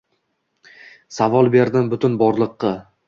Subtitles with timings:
[1.17, 2.73] Savol berdim butun borliqqa